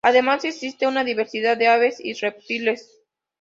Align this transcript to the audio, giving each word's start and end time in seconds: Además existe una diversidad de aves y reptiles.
Además 0.03 0.45
existe 0.45 0.87
una 0.87 1.03
diversidad 1.03 1.55
de 1.57 1.67
aves 1.67 1.99
y 2.03 2.13
reptiles. 2.13 2.97